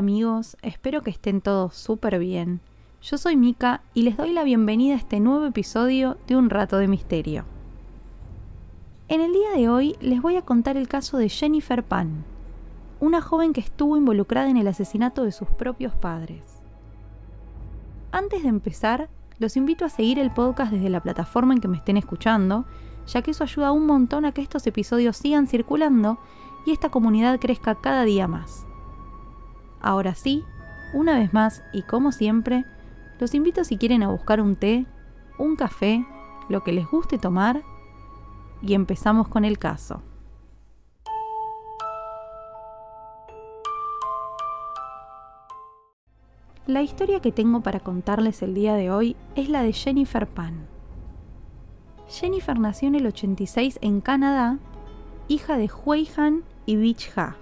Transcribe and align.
Amigos, 0.00 0.56
espero 0.62 1.02
que 1.02 1.10
estén 1.10 1.42
todos 1.42 1.74
súper 1.74 2.18
bien. 2.18 2.60
Yo 3.02 3.18
soy 3.18 3.36
Mika 3.36 3.82
y 3.92 4.00
les 4.00 4.16
doy 4.16 4.32
la 4.32 4.44
bienvenida 4.44 4.94
a 4.94 4.96
este 4.96 5.20
nuevo 5.20 5.44
episodio 5.44 6.16
de 6.26 6.36
Un 6.36 6.48
Rato 6.48 6.78
de 6.78 6.88
Misterio. 6.88 7.44
En 9.08 9.20
el 9.20 9.34
día 9.34 9.50
de 9.54 9.68
hoy 9.68 9.96
les 10.00 10.22
voy 10.22 10.36
a 10.36 10.42
contar 10.42 10.78
el 10.78 10.88
caso 10.88 11.18
de 11.18 11.28
Jennifer 11.28 11.84
Pan, 11.84 12.24
una 12.98 13.20
joven 13.20 13.52
que 13.52 13.60
estuvo 13.60 13.98
involucrada 13.98 14.48
en 14.48 14.56
el 14.56 14.68
asesinato 14.68 15.22
de 15.22 15.32
sus 15.32 15.48
propios 15.48 15.94
padres. 15.94 16.62
Antes 18.10 18.42
de 18.42 18.48
empezar, 18.48 19.10
los 19.38 19.58
invito 19.58 19.84
a 19.84 19.90
seguir 19.90 20.18
el 20.18 20.32
podcast 20.32 20.72
desde 20.72 20.88
la 20.88 21.02
plataforma 21.02 21.52
en 21.52 21.60
que 21.60 21.68
me 21.68 21.76
estén 21.76 21.98
escuchando, 21.98 22.64
ya 23.06 23.20
que 23.20 23.32
eso 23.32 23.44
ayuda 23.44 23.70
un 23.70 23.84
montón 23.84 24.24
a 24.24 24.32
que 24.32 24.40
estos 24.40 24.66
episodios 24.66 25.18
sigan 25.18 25.46
circulando 25.46 26.18
y 26.64 26.70
esta 26.70 26.88
comunidad 26.88 27.38
crezca 27.38 27.74
cada 27.74 28.04
día 28.04 28.26
más. 28.26 28.66
Ahora 29.80 30.14
sí, 30.14 30.44
una 30.92 31.18
vez 31.18 31.32
más 31.32 31.62
y 31.72 31.82
como 31.82 32.12
siempre, 32.12 32.64
los 33.18 33.34
invito 33.34 33.64
si 33.64 33.76
quieren 33.76 34.02
a 34.02 34.08
buscar 34.08 34.40
un 34.40 34.56
té, 34.56 34.86
un 35.38 35.56
café, 35.56 36.04
lo 36.48 36.62
que 36.62 36.72
les 36.72 36.86
guste 36.88 37.18
tomar 37.18 37.62
y 38.62 38.74
empezamos 38.74 39.28
con 39.28 39.44
el 39.44 39.58
caso. 39.58 40.02
La 46.66 46.82
historia 46.82 47.20
que 47.20 47.32
tengo 47.32 47.62
para 47.62 47.80
contarles 47.80 48.42
el 48.42 48.54
día 48.54 48.74
de 48.74 48.90
hoy 48.90 49.16
es 49.34 49.48
la 49.48 49.62
de 49.62 49.72
Jennifer 49.72 50.28
Pan. 50.28 50.68
Jennifer 52.06 52.58
nació 52.58 52.88
en 52.88 52.94
el 52.96 53.06
86 53.06 53.78
en 53.82 54.00
Canadá, 54.00 54.58
hija 55.26 55.56
de 55.56 55.68
Hui 55.68 56.08
Han 56.16 56.44
y 56.66 56.76
Bich 56.76 57.12
Ha, 57.16 57.36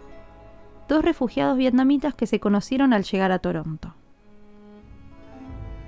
dos 0.88 1.04
refugiados 1.04 1.56
vietnamitas 1.56 2.14
que 2.14 2.26
se 2.26 2.40
conocieron 2.40 2.92
al 2.92 3.04
llegar 3.04 3.30
a 3.30 3.38
Toronto. 3.38 3.94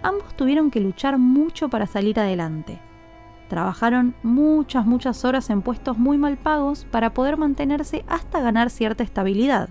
Ambos 0.02 0.34
tuvieron 0.36 0.70
que 0.70 0.80
luchar 0.80 1.18
mucho 1.18 1.68
para 1.68 1.86
salir 1.86 2.20
adelante. 2.20 2.78
Trabajaron 3.48 4.14
muchas, 4.22 4.86
muchas 4.86 5.24
horas 5.24 5.50
en 5.50 5.62
puestos 5.62 5.98
muy 5.98 6.18
mal 6.18 6.36
pagos 6.36 6.86
para 6.90 7.12
poder 7.12 7.36
mantenerse 7.36 8.04
hasta 8.06 8.40
ganar 8.40 8.70
cierta 8.70 9.02
estabilidad. 9.02 9.70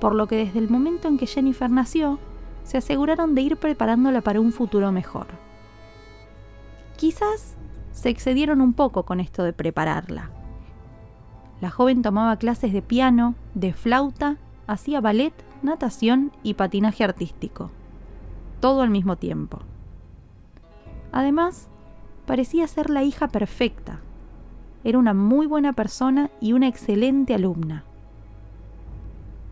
Por 0.00 0.14
lo 0.14 0.26
que 0.26 0.36
desde 0.36 0.58
el 0.58 0.68
momento 0.68 1.08
en 1.08 1.16
que 1.16 1.26
Jennifer 1.26 1.70
nació, 1.70 2.18
se 2.64 2.78
aseguraron 2.78 3.34
de 3.34 3.42
ir 3.42 3.56
preparándola 3.56 4.20
para 4.20 4.40
un 4.40 4.52
futuro 4.52 4.90
mejor. 4.92 5.26
Quizás 6.96 7.54
se 7.92 8.08
excedieron 8.08 8.60
un 8.60 8.72
poco 8.72 9.04
con 9.04 9.20
esto 9.20 9.44
de 9.44 9.52
prepararla. 9.52 10.30
La 11.62 11.70
joven 11.70 12.02
tomaba 12.02 12.38
clases 12.38 12.72
de 12.72 12.82
piano, 12.82 13.36
de 13.54 13.72
flauta, 13.72 14.36
hacía 14.66 15.00
ballet, 15.00 15.32
natación 15.62 16.32
y 16.42 16.54
patinaje 16.54 17.04
artístico. 17.04 17.70
Todo 18.58 18.82
al 18.82 18.90
mismo 18.90 19.14
tiempo. 19.14 19.60
Además, 21.12 21.68
parecía 22.26 22.66
ser 22.66 22.90
la 22.90 23.04
hija 23.04 23.28
perfecta. 23.28 24.00
Era 24.82 24.98
una 24.98 25.14
muy 25.14 25.46
buena 25.46 25.72
persona 25.72 26.32
y 26.40 26.52
una 26.52 26.66
excelente 26.66 27.32
alumna. 27.32 27.84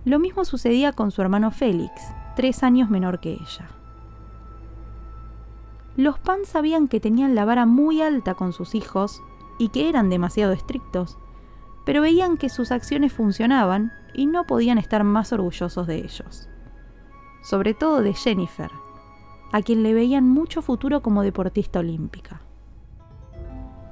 Lo 0.04 0.18
mismo 0.18 0.44
sucedía 0.44 0.92
con 0.92 1.12
su 1.12 1.22
hermano 1.22 1.52
Félix, 1.52 1.92
tres 2.34 2.64
años 2.64 2.90
menor 2.90 3.20
que 3.20 3.34
ella. 3.34 3.68
Los 5.96 6.18
Pan 6.18 6.40
sabían 6.44 6.88
que 6.88 6.98
tenían 6.98 7.36
la 7.36 7.44
vara 7.44 7.66
muy 7.66 8.02
alta 8.02 8.34
con 8.34 8.52
sus 8.52 8.74
hijos 8.74 9.22
y 9.60 9.68
que 9.68 9.88
eran 9.88 10.10
demasiado 10.10 10.50
estrictos, 10.50 11.16
pero 11.90 12.02
veían 12.02 12.36
que 12.36 12.48
sus 12.48 12.70
acciones 12.70 13.12
funcionaban 13.12 13.92
y 14.14 14.26
no 14.26 14.46
podían 14.46 14.78
estar 14.78 15.02
más 15.02 15.32
orgullosos 15.32 15.88
de 15.88 15.96
ellos. 15.96 16.48
Sobre 17.42 17.74
todo 17.74 18.00
de 18.00 18.14
Jennifer, 18.14 18.70
a 19.50 19.60
quien 19.60 19.82
le 19.82 19.92
veían 19.92 20.28
mucho 20.28 20.62
futuro 20.62 21.02
como 21.02 21.24
deportista 21.24 21.80
olímpica. 21.80 22.42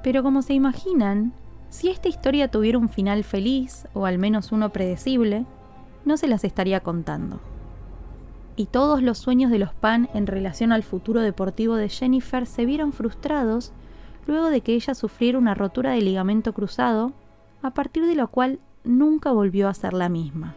Pero 0.01 0.23
como 0.23 0.43
se 0.43 0.53
imaginan, 0.53 1.33
si 1.67 1.89
esta 1.89 2.07
historia 2.07 2.49
tuviera 2.49 2.77
un 2.77 2.87
final 2.87 3.25
feliz, 3.25 3.85
o 3.93 4.05
al 4.05 4.17
menos 4.17 4.53
uno 4.53 4.69
predecible, 4.69 5.45
no 6.05 6.15
se 6.15 6.29
las 6.29 6.45
estaría 6.45 6.79
contando. 6.79 7.41
Y 8.55 8.67
todos 8.67 9.03
los 9.03 9.17
sueños 9.17 9.51
de 9.51 9.59
los 9.59 9.73
Pan 9.73 10.07
en 10.13 10.25
relación 10.25 10.71
al 10.71 10.83
futuro 10.83 11.19
deportivo 11.19 11.75
de 11.75 11.89
Jennifer 11.89 12.45
se 12.45 12.63
vieron 12.63 12.93
frustrados 12.93 13.73
luego 14.25 14.49
de 14.49 14.61
que 14.61 14.73
ella 14.73 14.95
sufriera 14.95 15.37
una 15.37 15.53
rotura 15.53 15.91
de 15.91 16.01
ligamento 16.01 16.53
cruzado 16.53 17.11
a 17.61 17.73
partir 17.73 18.05
de 18.05 18.15
lo 18.15 18.29
cual 18.29 18.59
nunca 18.83 19.31
volvió 19.31 19.67
a 19.67 19.73
ser 19.73 19.93
la 19.93 20.09
misma. 20.09 20.55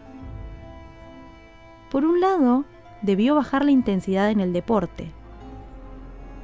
Por 1.90 2.04
un 2.04 2.20
lado, 2.20 2.64
debió 3.02 3.34
bajar 3.34 3.64
la 3.64 3.70
intensidad 3.70 4.30
en 4.30 4.40
el 4.40 4.52
deporte, 4.52 5.12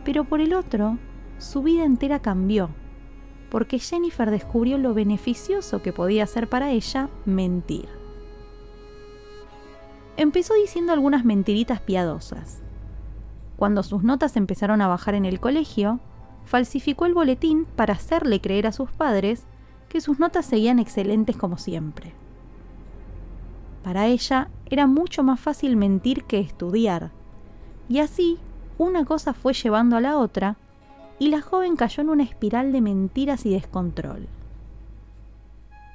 pero 0.05 0.25
por 0.25 0.41
el 0.41 0.55
otro, 0.55 0.99
su 1.39 1.63
vida 1.63 1.85
entera 1.85 2.21
cambió, 2.21 2.71
porque 3.51 3.79
Jennifer 3.79 4.31
descubrió 4.31 4.79
lo 4.79 4.95
beneficioso 4.95 5.83
que 5.83 5.93
podía 5.93 6.27
ser 6.27 6.49
para 6.49 6.71
ella 6.71 7.09
mentir. 7.25 7.89
Empezó 10.17 10.55
diciendo 10.55 10.93
algunas 10.93 11.25
mentiritas 11.25 11.81
piadosas. 11.81 12.63
Cuando 13.57 13.83
sus 13.83 14.03
notas 14.03 14.37
empezaron 14.37 14.81
a 14.83 14.89
bajar 14.89 15.15
en 15.15 15.25
el 15.25 15.41
colegio, 15.41 16.01
falsificó 16.45 17.07
el 17.07 17.15
boletín 17.15 17.67
para 17.77 17.95
hacerle 17.95 18.41
creer 18.41 18.67
a 18.67 18.73
sus 18.73 18.91
padres 18.91 19.47
que 19.89 20.01
sus 20.01 20.19
notas 20.19 20.47
seguían 20.47 20.79
excelentes 20.79 21.37
como 21.37 21.59
siempre. 21.59 22.13
Para 23.83 24.07
ella 24.07 24.49
era 24.67 24.87
mucho 24.87 25.23
más 25.23 25.41
fácil 25.41 25.77
mentir 25.77 26.25
que 26.25 26.41
estudiar, 26.41 27.11
y 27.89 28.01
así 28.01 28.39
una 28.77 29.05
cosa 29.05 29.33
fue 29.33 29.55
llevando 29.55 29.97
a 29.97 30.01
la 30.01 30.19
otra, 30.19 30.57
y 31.19 31.29
la 31.29 31.41
joven 31.41 31.77
cayó 31.77 32.03
en 32.03 32.11
una 32.11 32.23
espiral 32.23 32.71
de 32.71 32.81
mentiras 32.81 33.45
y 33.47 33.51
descontrol. 33.51 34.29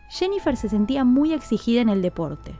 Jennifer 0.09 0.55
se 0.57 0.69
sentía 0.69 1.03
muy 1.03 1.33
exigida 1.33 1.81
en 1.81 1.89
el 1.89 2.01
deporte. 2.01 2.53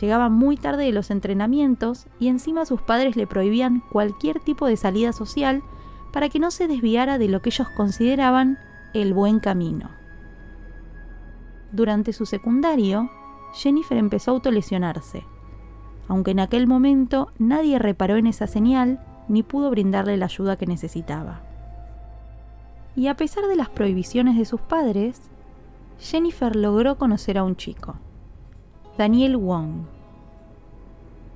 Llegaba 0.00 0.28
muy 0.28 0.56
tarde 0.56 0.84
de 0.84 0.92
los 0.92 1.10
entrenamientos 1.10 2.06
y 2.20 2.28
encima 2.28 2.66
sus 2.66 2.82
padres 2.82 3.16
le 3.16 3.26
prohibían 3.26 3.80
cualquier 3.90 4.38
tipo 4.38 4.66
de 4.66 4.76
salida 4.76 5.12
social 5.12 5.62
para 6.12 6.28
que 6.28 6.38
no 6.38 6.50
se 6.50 6.68
desviara 6.68 7.18
de 7.18 7.28
lo 7.28 7.42
que 7.42 7.48
ellos 7.48 7.68
consideraban 7.70 8.58
el 8.94 9.12
buen 9.12 9.40
camino. 9.40 9.90
Durante 11.72 12.12
su 12.12 12.24
secundario, 12.24 13.10
Jennifer 13.52 13.98
empezó 13.98 14.30
a 14.30 14.34
autolesionarse, 14.34 15.24
aunque 16.08 16.30
en 16.30 16.40
aquel 16.40 16.66
momento 16.66 17.30
nadie 17.38 17.78
reparó 17.78 18.16
en 18.16 18.26
esa 18.26 18.46
señal 18.46 19.04
ni 19.28 19.42
pudo 19.42 19.70
brindarle 19.70 20.16
la 20.16 20.26
ayuda 20.26 20.56
que 20.56 20.66
necesitaba. 20.66 21.42
Y 22.96 23.08
a 23.08 23.16
pesar 23.16 23.46
de 23.46 23.56
las 23.56 23.68
prohibiciones 23.68 24.36
de 24.36 24.44
sus 24.44 24.60
padres, 24.60 25.30
Jennifer 25.98 26.56
logró 26.56 26.96
conocer 26.96 27.36
a 27.38 27.44
un 27.44 27.56
chico, 27.56 27.96
Daniel 28.96 29.36
Wong. 29.36 29.84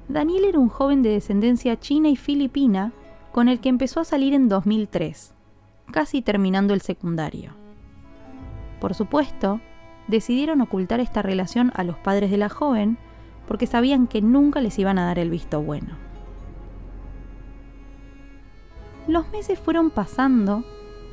Daniel 0.09 0.45
era 0.47 0.59
un 0.59 0.69
joven 0.69 1.03
de 1.03 1.11
descendencia 1.11 1.79
china 1.79 2.09
y 2.09 2.17
filipina 2.17 2.93
con 3.33 3.49
el 3.49 3.61
que 3.61 3.69
empezó 3.69 4.01
a 4.01 4.05
salir 4.05 4.35
en 4.35 4.49
2003, 4.49 5.35
casi 5.91 6.23
terminando 6.23 6.75
el 6.75 6.81
secundario. 6.81 7.53
Por 8.81 8.95
supuesto, 8.95 9.61
decidieron 10.13 10.61
ocultar 10.61 11.01
esta 11.01 11.23
relación 11.23 11.73
a 11.75 11.83
los 11.83 11.97
padres 11.97 12.31
de 12.31 12.37
la 12.37 12.49
joven 12.49 12.99
porque 13.49 13.67
sabían 13.67 14.07
que 14.07 14.23
nunca 14.23 14.61
les 14.61 14.79
iban 14.79 14.99
a 14.99 15.07
dar 15.07 15.19
el 15.19 15.31
visto 15.31 15.61
bueno. 15.61 15.97
Los 19.09 19.29
meses 19.33 19.59
fueron 19.59 19.91
pasando 19.91 20.63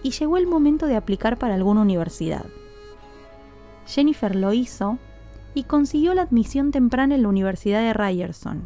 y 0.03 0.11
llegó 0.11 0.37
el 0.37 0.45
momento 0.45 0.85
de 0.85 0.95
aplicar 0.95 1.37
para 1.37 1.55
alguna 1.55 1.81
universidad. 1.81 2.45
Jennifer 3.87 4.35
lo 4.35 4.53
hizo 4.53 4.99
y 5.55 5.63
consiguió 5.63 6.13
la 6.13 6.21
admisión 6.21 6.69
temprana 6.71 7.15
en 7.15 7.23
la 7.23 7.29
Universidad 7.29 7.81
de 7.81 7.93
Ryerson, 7.93 8.61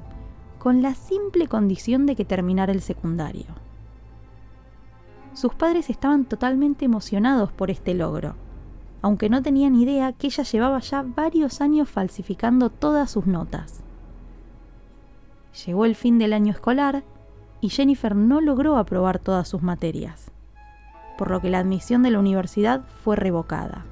con 0.59 0.81
la 0.81 0.95
simple 0.95 1.47
condición 1.47 2.05
de 2.05 2.15
que 2.15 2.25
terminara 2.25 2.73
el 2.73 2.81
secundario. 2.81 3.45
Sus 5.33 5.55
padres 5.55 5.89
estaban 5.89 6.25
totalmente 6.25 6.85
emocionados 6.85 7.51
por 7.51 7.71
este 7.71 7.93
logro 7.93 8.35
aunque 9.03 9.29
no 9.29 9.41
tenían 9.41 9.75
idea 9.75 10.13
que 10.13 10.27
ella 10.27 10.43
llevaba 10.43 10.79
ya 10.79 11.03
varios 11.03 11.59
años 11.59 11.89
falsificando 11.89 12.69
todas 12.69 13.11
sus 13.11 13.27
notas. 13.27 13.83
Llegó 15.65 15.83
el 15.83 15.95
fin 15.95 16.17
del 16.17 16.31
año 16.31 16.51
escolar 16.51 17.03
y 17.59 17.67
Jennifer 17.67 18.15
no 18.15 18.39
logró 18.39 18.77
aprobar 18.77 19.19
todas 19.19 19.47
sus 19.47 19.61
materias, 19.61 20.31
por 21.17 21.31
lo 21.31 21.41
que 21.41 21.49
la 21.49 21.59
admisión 21.59 22.01
de 22.01 22.11
la 22.11 22.19
universidad 22.19 22.85
fue 23.03 23.17
revocada. 23.17 23.85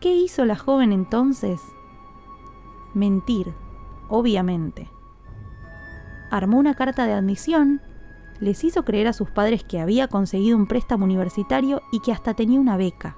¿Qué 0.00 0.12
hizo 0.12 0.44
la 0.44 0.56
joven 0.56 0.92
entonces? 0.92 1.60
Mentir, 2.92 3.54
obviamente. 4.08 4.90
Armó 6.32 6.58
una 6.58 6.74
carta 6.74 7.06
de 7.06 7.12
admisión, 7.12 7.80
les 8.40 8.64
hizo 8.64 8.84
creer 8.84 9.06
a 9.06 9.12
sus 9.12 9.30
padres 9.30 9.64
que 9.64 9.80
había 9.80 10.08
conseguido 10.08 10.56
un 10.56 10.66
préstamo 10.66 11.04
universitario 11.04 11.82
y 11.92 12.00
que 12.00 12.12
hasta 12.12 12.34
tenía 12.34 12.60
una 12.60 12.76
beca. 12.76 13.16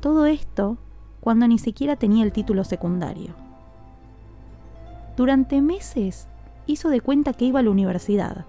Todo 0.00 0.26
esto 0.26 0.78
cuando 1.20 1.48
ni 1.48 1.58
siquiera 1.58 1.96
tenía 1.96 2.24
el 2.24 2.32
título 2.32 2.64
secundario. 2.64 3.34
Durante 5.16 5.60
meses 5.60 6.28
hizo 6.66 6.90
de 6.90 7.00
cuenta 7.00 7.32
que 7.32 7.44
iba 7.44 7.60
a 7.60 7.62
la 7.62 7.70
universidad 7.70 8.46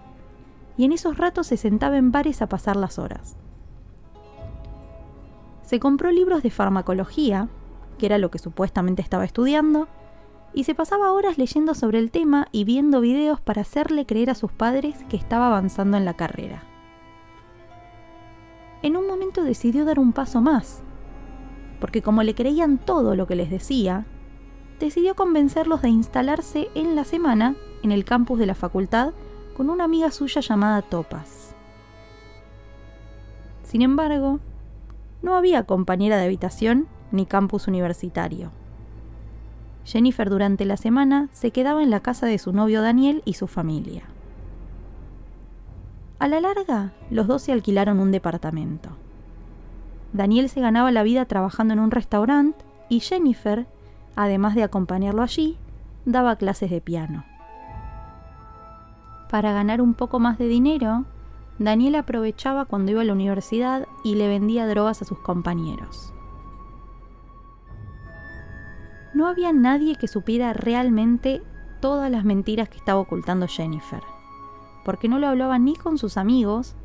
y 0.78 0.86
en 0.86 0.92
esos 0.92 1.18
ratos 1.18 1.48
se 1.48 1.58
sentaba 1.58 1.98
en 1.98 2.12
bares 2.12 2.42
a 2.42 2.48
pasar 2.48 2.76
las 2.76 3.00
horas. 3.00 3.36
Se 5.64 5.80
compró 5.80 6.12
libros 6.12 6.42
de 6.42 6.52
farmacología, 6.52 7.50
que 7.98 8.06
era 8.06 8.18
lo 8.18 8.32
que 8.32 8.40
supuestamente 8.40 9.02
estaba 9.02 9.26
estudiando, 9.26 9.88
y 10.54 10.64
se 10.64 10.76
pasaba 10.76 11.12
horas 11.12 11.38
leyendo 11.38 11.74
sobre 11.74 12.00
el 12.00 12.12
tema 12.12 12.48
y 12.52 12.64
viendo 12.64 13.02
videos 13.02 13.40
para 13.40 13.62
hacerle 13.62 14.06
creer 14.06 14.30
a 14.30 14.36
sus 14.36 14.52
padres 14.52 14.96
que 15.10 15.18
estaba 15.18 15.48
avanzando 15.48 15.98
en 15.98 16.06
la 16.06 16.16
carrera. 16.16 16.64
En 18.82 18.96
un 18.96 19.08
momento 19.08 19.44
decidió 19.44 19.86
dar 19.86 20.00
un 20.00 20.14
paso 20.14 20.42
más, 20.42 20.82
porque 21.80 22.02
como 22.02 22.24
le 22.24 22.36
creían 22.36 22.78
todo 22.78 23.16
lo 23.16 23.28
que 23.28 23.36
les 23.36 23.50
decía, 23.50 24.06
decidió 24.80 25.16
convencerlos 25.16 25.82
de 25.82 25.90
instalarse 25.90 26.70
en 26.76 26.96
la 26.96 27.04
semana 27.04 27.56
en 27.84 27.92
el 27.92 28.06
campus 28.06 28.40
de 28.40 28.46
la 28.46 28.56
facultad 28.56 29.14
con 29.56 29.70
una 29.70 29.84
amiga 29.84 30.12
suya 30.12 30.42
llamada 30.42 30.82
Topas. 30.82 31.54
Sin 33.64 33.82
embargo, 33.82 34.40
no 35.22 35.36
había 35.36 35.64
compañera 35.64 36.18
de 36.18 36.26
habitación 36.26 36.88
ni 37.12 37.26
campus 37.26 37.68
universitario. 37.68 38.52
Jennifer 39.86 40.30
durante 40.30 40.66
la 40.66 40.78
semana 40.78 41.30
se 41.32 41.52
quedaba 41.52 41.84
en 41.84 41.90
la 41.90 42.00
casa 42.00 42.28
de 42.28 42.38
su 42.38 42.54
novio 42.54 42.82
Daniel 42.82 43.22
y 43.26 43.34
su 43.34 43.48
familia. 43.48 44.04
A 46.20 46.28
la 46.28 46.42
larga, 46.42 46.92
los 47.10 47.28
dos 47.28 47.42
se 47.42 47.54
alquilaron 47.54 48.00
un 48.00 48.12
departamento. 48.12 48.90
Daniel 50.12 50.50
se 50.50 50.62
ganaba 50.62 50.92
la 50.92 51.04
vida 51.04 51.26
trabajando 51.26 51.74
en 51.74 51.80
un 51.80 51.92
restaurante 51.92 52.66
y 52.90 53.00
Jennifer, 53.00 53.68
además 54.16 54.56
de 54.56 54.64
acompañarlo 54.64 55.22
allí, 55.22 55.58
daba 56.06 56.36
clases 56.36 56.72
de 56.72 56.82
piano. 56.82 57.24
Para 59.30 59.54
ganar 59.54 59.82
un 59.82 59.94
poco 59.94 60.20
más 60.20 60.38
de 60.38 60.48
dinero, 60.48 61.06
Daniel 61.60 61.96
aprovechaba 61.96 62.66
cuando 62.66 62.92
iba 62.92 63.02
a 63.02 63.06
la 63.06 63.14
universidad 63.14 63.88
y 64.04 64.16
le 64.16 64.28
vendía 64.28 64.66
drogas 64.66 65.02
a 65.02 65.06
sus 65.06 65.20
compañeros. 65.20 66.14
No 69.14 69.28
había 69.28 69.52
nadie 69.54 69.96
que 69.96 70.08
supiera 70.08 70.54
realmente 70.54 71.42
todas 71.80 72.12
las 72.12 72.26
mentiras 72.26 72.70
que 72.70 72.78
estaba 72.78 73.00
ocultando 73.00 73.48
Jennifer, 73.48 74.02
porque 74.86 75.08
no 75.08 75.20
lo 75.20 75.28
hablaba 75.28 75.58
ni 75.60 75.76
con 75.76 75.98
sus 75.98 76.18
amigos, 76.18 76.76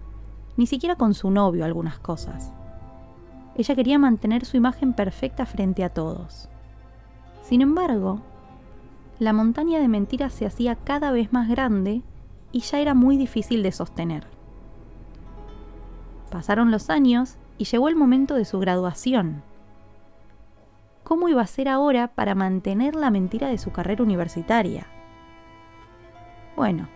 ni 0.56 0.67
siquiera 0.67 0.97
con 0.97 1.15
su 1.15 1.31
novio 1.31 1.65
algunas 1.65 1.99
cosas. 1.99 2.53
Ella 3.56 3.75
quería 3.75 3.99
mantener 3.99 4.44
su 4.44 4.56
imagen 4.56 4.94
perfecta 4.94 5.47
frente 5.47 5.85
a 5.85 5.91
todos. 5.91 6.49
Sin 7.43 7.61
embargo, 7.61 8.21
la 9.19 9.32
montaña 9.32 9.79
de 9.79 9.88
mentiras 9.88 10.32
se 10.32 10.47
hacía 10.47 10.75
cada 10.75 11.12
vez 11.12 11.32
más 11.32 11.49
grande 11.49 12.03
y 12.50 12.61
ya 12.61 12.79
era 12.81 12.94
muy 12.94 13.17
difícil 13.17 13.62
de 13.62 13.71
sostener. 13.71 14.26
Pasaron 16.31 16.71
los 16.71 16.91
años 16.91 17.37
y 17.59 17.65
llegó 17.65 17.88
el 17.88 17.94
momento 17.94 18.35
de 18.35 18.44
su 18.44 18.59
graduación. 18.59 19.43
¿Cómo 21.04 21.28
iba 21.28 21.42
a 21.42 21.46
ser 21.46 21.68
ahora 21.68 22.08
para 22.08 22.34
mantener 22.34 22.96
la 22.96 23.10
mentira 23.10 23.48
de 23.48 23.58
su 23.58 23.70
carrera 23.70 24.02
universitaria? 24.02 24.86
Bueno, 26.56 26.88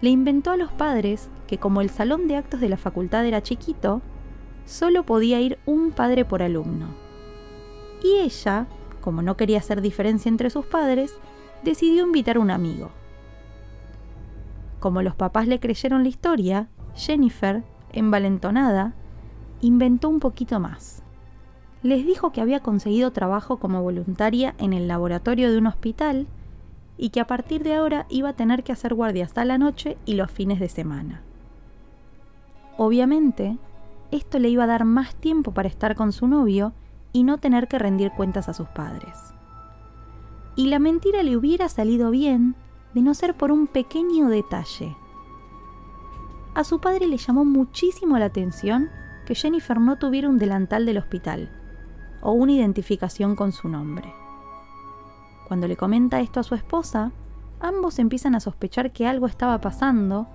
le 0.00 0.08
inventó 0.08 0.52
a 0.52 0.56
los 0.56 0.72
padres 0.72 1.28
que 1.46 1.58
como 1.58 1.82
el 1.82 1.90
salón 1.90 2.28
de 2.28 2.36
actos 2.36 2.60
de 2.60 2.70
la 2.70 2.78
facultad 2.78 3.26
era 3.26 3.42
chiquito, 3.42 4.00
solo 4.64 5.04
podía 5.04 5.38
ir 5.40 5.58
un 5.66 5.92
padre 5.92 6.24
por 6.24 6.42
alumno. 6.42 6.88
Y 8.02 8.20
ella, 8.20 8.66
como 9.02 9.20
no 9.20 9.36
quería 9.36 9.58
hacer 9.58 9.82
diferencia 9.82 10.30
entre 10.30 10.48
sus 10.48 10.64
padres, 10.64 11.14
decidió 11.62 12.06
invitar 12.06 12.36
a 12.36 12.40
un 12.40 12.50
amigo. 12.50 12.90
Como 14.80 15.02
los 15.02 15.14
papás 15.14 15.46
le 15.46 15.60
creyeron 15.60 16.04
la 16.04 16.08
historia, 16.08 16.68
Jennifer 16.94 17.64
envalentonada, 17.92 18.94
inventó 19.60 20.08
un 20.08 20.20
poquito 20.20 20.58
más. 20.58 21.03
Les 21.84 22.04
dijo 22.04 22.32
que 22.32 22.40
había 22.40 22.58
conseguido 22.58 23.12
trabajo 23.12 23.58
como 23.58 23.80
voluntaria 23.80 24.56
en 24.58 24.72
el 24.72 24.88
laboratorio 24.88 25.52
de 25.52 25.58
un 25.58 25.68
hospital 25.68 26.26
y 26.98 27.10
que 27.10 27.20
a 27.20 27.28
partir 27.28 27.62
de 27.62 27.76
ahora 27.76 28.06
iba 28.08 28.30
a 28.30 28.36
tener 28.36 28.64
que 28.64 28.72
hacer 28.72 28.94
guardia 28.94 29.24
hasta 29.24 29.44
la 29.44 29.56
noche 29.56 29.96
y 30.04 30.14
los 30.14 30.32
fines 30.32 30.58
de 30.58 30.68
semana. 30.68 31.22
Obviamente, 32.76 33.56
esto 34.10 34.40
le 34.40 34.48
iba 34.48 34.64
a 34.64 34.66
dar 34.66 34.84
más 34.84 35.14
tiempo 35.14 35.52
para 35.52 35.68
estar 35.68 35.94
con 35.94 36.10
su 36.10 36.26
novio 36.26 36.72
y 37.12 37.22
no 37.22 37.38
tener 37.38 37.68
que 37.68 37.78
rendir 37.78 38.10
cuentas 38.10 38.48
a 38.48 38.54
sus 38.54 38.66
padres. 38.66 39.16
Y 40.56 40.66
la 40.66 40.80
mentira 40.80 41.22
le 41.22 41.36
hubiera 41.36 41.68
salido 41.68 42.10
bien 42.10 42.56
de 42.94 43.02
no 43.02 43.14
ser 43.14 43.36
por 43.36 43.52
un 43.52 43.68
pequeño 43.68 44.28
detalle 44.28 44.96
a 46.54 46.62
su 46.62 46.80
padre 46.80 47.08
le 47.08 47.16
llamó 47.16 47.44
muchísimo 47.44 48.16
la 48.16 48.26
atención 48.26 48.88
que 49.26 49.34
Jennifer 49.34 49.80
no 49.80 49.96
tuviera 49.96 50.28
un 50.28 50.38
delantal 50.38 50.86
del 50.86 50.98
hospital 50.98 51.50
o 52.24 52.32
una 52.32 52.52
identificación 52.52 53.36
con 53.36 53.52
su 53.52 53.68
nombre. 53.68 54.12
Cuando 55.46 55.68
le 55.68 55.76
comenta 55.76 56.20
esto 56.20 56.40
a 56.40 56.42
su 56.42 56.56
esposa, 56.56 57.12
ambos 57.60 58.00
empiezan 58.00 58.34
a 58.34 58.40
sospechar 58.40 58.90
que 58.90 59.06
algo 59.06 59.26
estaba 59.26 59.60
pasando 59.60 60.26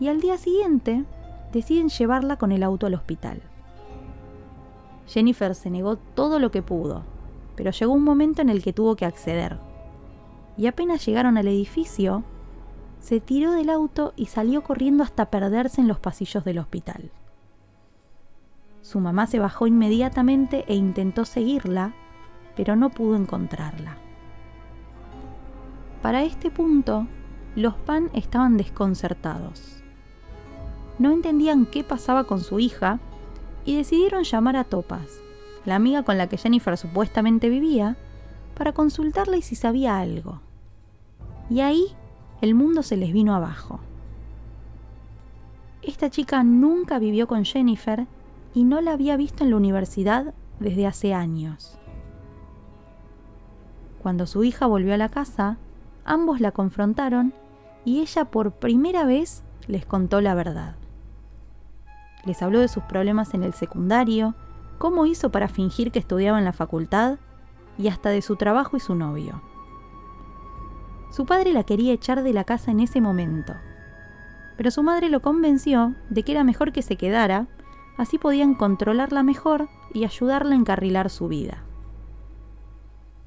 y 0.00 0.08
al 0.08 0.20
día 0.20 0.38
siguiente 0.38 1.04
deciden 1.52 1.90
llevarla 1.90 2.36
con 2.36 2.52
el 2.52 2.62
auto 2.62 2.86
al 2.86 2.94
hospital. 2.94 3.42
Jennifer 5.06 5.54
se 5.54 5.70
negó 5.70 5.96
todo 5.96 6.38
lo 6.38 6.50
que 6.50 6.62
pudo, 6.62 7.04
pero 7.54 7.70
llegó 7.70 7.92
un 7.92 8.02
momento 8.02 8.42
en 8.42 8.48
el 8.48 8.62
que 8.62 8.72
tuvo 8.72 8.96
que 8.96 9.04
acceder. 9.04 9.58
Y 10.56 10.66
apenas 10.66 11.04
llegaron 11.04 11.36
al 11.36 11.48
edificio, 11.48 12.24
se 12.98 13.20
tiró 13.20 13.52
del 13.52 13.70
auto 13.70 14.14
y 14.16 14.26
salió 14.26 14.62
corriendo 14.62 15.04
hasta 15.04 15.30
perderse 15.30 15.82
en 15.82 15.88
los 15.88 16.00
pasillos 16.00 16.44
del 16.44 16.58
hospital. 16.58 17.10
Su 18.86 19.00
mamá 19.00 19.26
se 19.26 19.40
bajó 19.40 19.66
inmediatamente 19.66 20.64
e 20.68 20.76
intentó 20.76 21.24
seguirla, 21.24 21.92
pero 22.54 22.76
no 22.76 22.90
pudo 22.90 23.16
encontrarla. 23.16 23.96
Para 26.02 26.22
este 26.22 26.52
punto, 26.52 27.08
los 27.56 27.74
Pan 27.74 28.10
estaban 28.12 28.56
desconcertados. 28.56 29.82
No 31.00 31.10
entendían 31.10 31.66
qué 31.66 31.82
pasaba 31.82 32.28
con 32.28 32.38
su 32.38 32.60
hija 32.60 33.00
y 33.64 33.74
decidieron 33.74 34.22
llamar 34.22 34.54
a 34.54 34.62
Topas, 34.62 35.18
la 35.64 35.74
amiga 35.74 36.04
con 36.04 36.16
la 36.16 36.28
que 36.28 36.38
Jennifer 36.38 36.76
supuestamente 36.76 37.48
vivía, 37.48 37.96
para 38.56 38.72
consultarle 38.72 39.42
si 39.42 39.56
sabía 39.56 39.98
algo. 39.98 40.42
Y 41.50 41.58
ahí 41.58 41.88
el 42.40 42.54
mundo 42.54 42.84
se 42.84 42.96
les 42.96 43.12
vino 43.12 43.34
abajo. 43.34 43.80
Esta 45.82 46.08
chica 46.08 46.44
nunca 46.44 47.00
vivió 47.00 47.26
con 47.26 47.44
Jennifer 47.44 48.06
y 48.56 48.64
no 48.64 48.80
la 48.80 48.92
había 48.92 49.18
visto 49.18 49.44
en 49.44 49.50
la 49.50 49.56
universidad 49.56 50.32
desde 50.60 50.86
hace 50.86 51.12
años. 51.12 51.78
Cuando 54.02 54.26
su 54.26 54.44
hija 54.44 54.64
volvió 54.64 54.94
a 54.94 54.96
la 54.96 55.10
casa, 55.10 55.58
ambos 56.06 56.40
la 56.40 56.52
confrontaron 56.52 57.34
y 57.84 58.00
ella 58.00 58.24
por 58.24 58.52
primera 58.52 59.04
vez 59.04 59.44
les 59.66 59.84
contó 59.84 60.22
la 60.22 60.34
verdad. 60.34 60.74
Les 62.24 62.40
habló 62.40 62.60
de 62.60 62.68
sus 62.68 62.82
problemas 62.84 63.34
en 63.34 63.42
el 63.42 63.52
secundario, 63.52 64.34
cómo 64.78 65.04
hizo 65.04 65.30
para 65.30 65.48
fingir 65.48 65.92
que 65.92 65.98
estudiaba 65.98 66.38
en 66.38 66.46
la 66.46 66.54
facultad 66.54 67.18
y 67.76 67.88
hasta 67.88 68.08
de 68.08 68.22
su 68.22 68.36
trabajo 68.36 68.78
y 68.78 68.80
su 68.80 68.94
novio. 68.94 69.42
Su 71.10 71.26
padre 71.26 71.52
la 71.52 71.64
quería 71.64 71.92
echar 71.92 72.22
de 72.22 72.32
la 72.32 72.44
casa 72.44 72.70
en 72.70 72.80
ese 72.80 73.02
momento, 73.02 73.52
pero 74.56 74.70
su 74.70 74.82
madre 74.82 75.10
lo 75.10 75.20
convenció 75.20 75.94
de 76.08 76.22
que 76.22 76.32
era 76.32 76.42
mejor 76.42 76.72
que 76.72 76.80
se 76.80 76.96
quedara, 76.96 77.48
así 77.96 78.18
podían 78.18 78.54
controlarla 78.54 79.22
mejor 79.22 79.68
y 79.92 80.04
ayudarla 80.04 80.54
a 80.54 80.58
encarrilar 80.58 81.10
su 81.10 81.28
vida. 81.28 81.62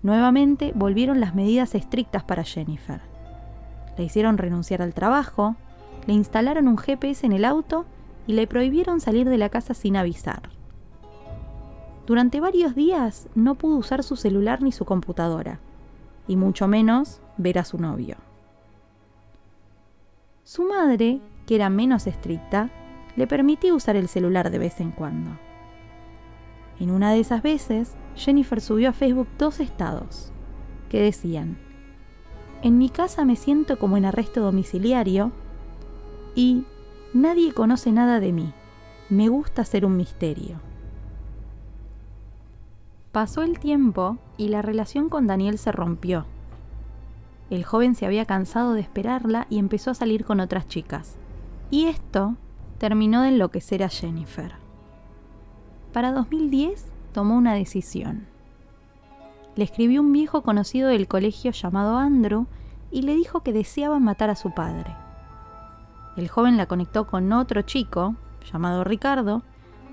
Nuevamente 0.02 0.72
volvieron 0.76 1.20
las 1.20 1.36
medidas 1.36 1.76
estrictas 1.76 2.24
para 2.24 2.44
Jennifer. 2.44 3.02
Le 3.98 4.06
hicieron 4.06 4.38
renunciar 4.38 4.82
al 4.82 4.94
trabajo, 4.94 5.56
le 6.08 6.14
instalaron 6.14 6.68
un 6.68 6.78
GPS 6.78 7.26
en 7.26 7.34
el 7.34 7.44
auto 7.44 7.86
y 8.28 8.34
le 8.34 8.48
prohibieron 8.48 9.02
salir 9.02 9.28
de 9.28 9.38
la 9.38 9.50
casa 9.50 9.74
sin 9.74 9.98
avisar. 9.98 10.50
Durante 12.06 12.40
varios 12.40 12.76
días 12.76 13.28
no 13.36 13.56
pudo 13.56 13.78
usar 13.78 14.04
su 14.04 14.16
celular 14.16 14.62
ni 14.62 14.72
su 14.72 14.86
computadora 14.86 15.60
y 16.28 16.36
mucho 16.36 16.68
menos 16.68 17.22
ver 17.38 17.60
a 17.60 17.66
su 17.66 17.78
novio. 17.78 18.16
Su 20.44 20.64
madre, 20.64 21.20
que 21.46 21.56
era 21.56 21.70
menos 21.70 22.08
estricta, 22.08 22.70
le 23.20 23.28
permitía 23.28 23.74
usar 23.74 23.98
el 23.98 24.08
celular 24.08 24.50
de 24.50 24.60
vez 24.60 24.80
en 24.80 24.92
cuando. 24.92 25.32
En 26.80 26.90
una 26.90 27.12
de 27.12 27.20
esas 27.20 27.42
veces, 27.42 27.98
Jennifer 28.16 28.62
subió 28.62 28.88
a 28.88 28.94
Facebook 28.94 29.28
dos 29.38 29.60
estados 29.60 30.32
que 30.88 31.02
decían, 31.02 31.58
en 32.62 32.78
mi 32.78 32.88
casa 32.88 33.26
me 33.26 33.36
siento 33.36 33.78
como 33.78 33.98
en 33.98 34.06
arresto 34.06 34.40
domiciliario 34.40 35.34
y 36.34 36.64
nadie 37.14 37.52
conoce 37.54 37.92
nada 37.92 38.22
de 38.22 38.32
mí. 38.32 38.54
Me 39.10 39.28
gusta 39.28 39.66
ser 39.66 39.86
un 39.86 39.98
misterio. 39.98 40.62
Pasó 43.12 43.42
el 43.42 43.60
tiempo 43.60 44.18
y 44.38 44.48
la 44.48 44.62
relación 44.62 45.10
con 45.10 45.28
Daniel 45.28 45.58
se 45.58 45.74
rompió. 45.74 46.26
El 47.50 47.66
joven 47.66 47.96
se 47.96 48.06
había 48.06 48.24
cansado 48.24 48.72
de 48.72 48.80
esperarla 48.80 49.46
y 49.50 49.60
empezó 49.60 49.92
a 49.92 49.96
salir 49.96 50.24
con 50.24 50.40
otras 50.40 50.70
chicas. 50.70 51.18
Y 51.70 51.88
esto 51.88 52.38
terminó 52.80 53.22
de 53.22 53.30
enloquecer 53.30 53.84
a 53.84 53.90
Jennifer. 53.90 54.54
Para 55.94 56.12
2010 56.12 56.86
tomó 57.14 57.36
una 57.36 57.54
decisión. 57.54 58.26
Le 59.56 59.66
escribió 59.66 60.02
un 60.02 60.12
viejo 60.12 60.42
conocido 60.42 60.90
del 60.90 61.08
colegio 61.08 61.52
llamado 61.52 61.98
Andrew 61.98 62.48
y 62.92 63.04
le 63.04 63.16
dijo 63.16 63.42
que 63.42 63.54
deseaba 63.54 64.00
matar 64.00 64.30
a 64.30 64.36
su 64.36 64.54
padre. 64.54 64.96
El 66.16 66.28
joven 66.30 66.58
la 66.58 66.66
conectó 66.66 67.08
con 67.08 67.32
otro 67.34 67.62
chico, 67.62 68.16
llamado 68.52 68.84
Ricardo, 68.84 69.44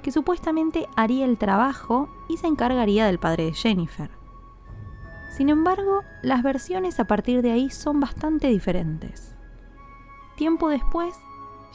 que 0.03 0.13
supuestamente 0.13 0.87
haría 0.97 1.25
el 1.25 1.37
trabajo 1.37 2.09
y 2.29 2.37
se 2.37 2.47
encargaría 2.47 3.07
del 3.07 3.19
padre 3.19 3.47
de 3.47 3.53
Jennifer. 3.53 4.11
Sin 5.37 5.49
embargo, 5.49 6.03
las 6.23 6.43
versiones 6.43 7.01
a 7.01 7.07
partir 7.07 7.43
de 7.43 7.51
ahí 7.51 7.71
son 7.71 8.01
bastante 8.01 8.49
diferentes. 8.49 9.35
Tiempo 10.37 10.69
después, 10.69 11.15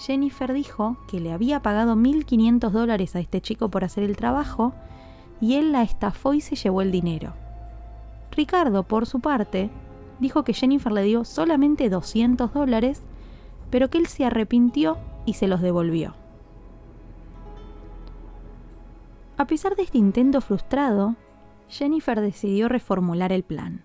Jennifer 0.02 0.52
dijo 0.52 0.98
que 1.08 1.20
le 1.20 1.32
había 1.32 1.62
pagado 1.62 1.96
1.500 1.96 2.72
dólares 2.72 3.16
a 3.16 3.20
este 3.20 3.40
chico 3.40 3.70
por 3.70 3.84
hacer 3.84 4.04
el 4.04 4.18
trabajo 4.18 4.74
y 5.40 5.56
él 5.56 5.72
la 5.72 5.84
estafó 5.84 6.34
y 6.34 6.42
se 6.42 6.56
llevó 6.56 6.82
el 6.82 6.92
dinero. 6.92 7.34
Ricardo, 8.32 8.82
por 8.82 9.06
su 9.06 9.20
parte, 9.20 9.70
dijo 10.20 10.44
que 10.44 10.56
Jennifer 10.56 10.92
le 10.92 11.04
dio 11.04 11.24
solamente 11.24 11.88
200 11.90 12.52
dólares, 12.52 13.04
pero 13.70 13.92
que 13.92 14.00
él 14.00 14.08
se 14.08 14.26
arrepintió 14.26 14.98
y 15.28 15.34
se 15.34 15.48
los 15.48 15.62
devolvió. 15.62 16.16
A 19.38 19.46
pesar 19.46 19.76
de 19.76 19.84
este 19.84 20.00
intento 20.00 20.42
frustrado, 20.42 21.16
Jennifer 21.70 22.22
decidió 22.22 22.70
reformular 22.70 23.32
el 23.32 23.44
plan. 23.44 23.84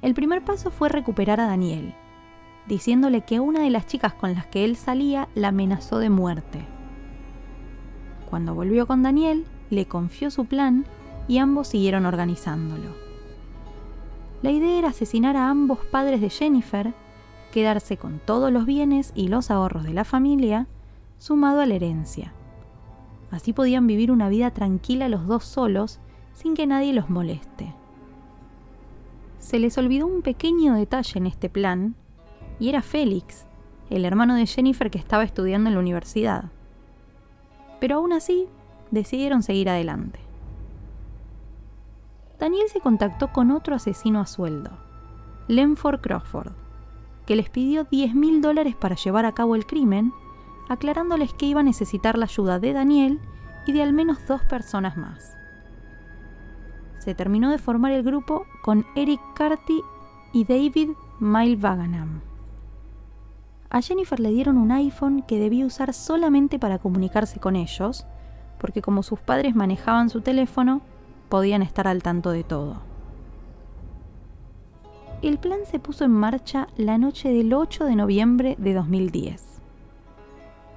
El 0.00 0.14
primer 0.14 0.44
paso 0.44 0.70
fue 0.70 0.88
recuperar 0.88 1.40
a 1.40 1.46
Daniel, 1.46 1.94
diciéndole 2.68 3.22
que 3.22 3.40
una 3.40 3.60
de 3.60 3.70
las 3.70 3.86
chicas 3.86 4.12
con 4.12 4.34
las 4.34 4.46
que 4.46 4.64
él 4.64 4.76
salía 4.76 5.28
la 5.34 5.48
amenazó 5.48 5.98
de 5.98 6.10
muerte. 6.10 6.64
Cuando 8.28 8.54
volvió 8.54 8.86
con 8.86 9.02
Daniel, 9.02 9.46
le 9.70 9.86
confió 9.86 10.30
su 10.30 10.44
plan 10.44 10.84
y 11.26 11.38
ambos 11.38 11.68
siguieron 11.68 12.04
organizándolo. 12.06 12.90
La 14.42 14.50
idea 14.50 14.78
era 14.78 14.88
asesinar 14.88 15.36
a 15.36 15.48
ambos 15.48 15.78
padres 15.90 16.20
de 16.20 16.30
Jennifer, 16.30 16.92
quedarse 17.52 17.96
con 17.96 18.20
todos 18.24 18.52
los 18.52 18.66
bienes 18.66 19.12
y 19.14 19.28
los 19.28 19.50
ahorros 19.50 19.84
de 19.84 19.94
la 19.94 20.04
familia, 20.04 20.66
sumado 21.18 21.60
a 21.60 21.66
la 21.66 21.74
herencia. 21.74 22.32
Así 23.30 23.52
podían 23.52 23.86
vivir 23.86 24.12
una 24.12 24.28
vida 24.28 24.50
tranquila 24.52 25.08
los 25.08 25.26
dos 25.26 25.44
solos, 25.44 26.00
sin 26.34 26.54
que 26.54 26.66
nadie 26.66 26.92
los 26.92 27.10
moleste. 27.10 27.74
Se 29.38 29.58
les 29.58 29.76
olvidó 29.78 30.06
un 30.06 30.22
pequeño 30.22 30.74
detalle 30.74 31.18
en 31.18 31.26
este 31.26 31.48
plan, 31.48 31.94
y 32.58 32.68
era 32.68 32.82
Félix, 32.82 33.46
el 33.90 34.04
hermano 34.04 34.34
de 34.34 34.46
Jennifer 34.46 34.90
que 34.90 34.98
estaba 34.98 35.24
estudiando 35.24 35.68
en 35.68 35.74
la 35.74 35.80
universidad. 35.80 36.44
Pero 37.80 37.96
aún 37.96 38.12
así, 38.12 38.46
decidieron 38.90 39.42
seguir 39.42 39.68
adelante. 39.68 40.20
Daniel 42.38 42.68
se 42.68 42.80
contactó 42.80 43.32
con 43.32 43.50
otro 43.50 43.74
asesino 43.74 44.20
a 44.20 44.26
sueldo, 44.26 44.70
Lenford 45.48 46.00
Crawford, 46.00 46.52
que 47.26 47.36
les 47.36 47.50
pidió 47.50 47.84
10 47.84 48.14
mil 48.14 48.40
dólares 48.40 48.76
para 48.76 48.94
llevar 48.94 49.24
a 49.26 49.32
cabo 49.32 49.56
el 49.56 49.66
crimen, 49.66 50.12
aclarándoles 50.68 51.32
que 51.34 51.46
iba 51.46 51.60
a 51.60 51.64
necesitar 51.64 52.16
la 52.16 52.26
ayuda 52.26 52.58
de 52.58 52.72
Daniel 52.72 53.20
y 53.66 53.72
de 53.72 53.82
al 53.82 53.92
menos 53.92 54.26
dos 54.26 54.42
personas 54.44 54.96
más. 54.96 55.36
Se 56.98 57.14
terminó 57.14 57.50
de 57.50 57.58
formar 57.58 57.92
el 57.92 58.02
grupo 58.02 58.46
con 58.62 58.86
Eric 58.94 59.20
Carty 59.34 59.82
y 60.32 60.44
David 60.44 60.90
Vaganam. 61.20 62.27
A 63.70 63.82
Jennifer 63.82 64.18
le 64.18 64.30
dieron 64.30 64.56
un 64.56 64.72
iPhone 64.72 65.22
que 65.22 65.38
debía 65.38 65.66
usar 65.66 65.92
solamente 65.92 66.58
para 66.58 66.78
comunicarse 66.78 67.38
con 67.38 67.54
ellos, 67.54 68.06
porque 68.58 68.80
como 68.80 69.02
sus 69.02 69.20
padres 69.20 69.54
manejaban 69.54 70.08
su 70.08 70.22
teléfono, 70.22 70.80
podían 71.28 71.62
estar 71.62 71.86
al 71.86 72.02
tanto 72.02 72.30
de 72.30 72.44
todo. 72.44 72.80
El 75.20 75.38
plan 75.38 75.60
se 75.70 75.78
puso 75.78 76.04
en 76.04 76.12
marcha 76.12 76.68
la 76.76 76.96
noche 76.96 77.30
del 77.30 77.52
8 77.52 77.84
de 77.84 77.96
noviembre 77.96 78.56
de 78.58 78.72
2010. 78.72 79.60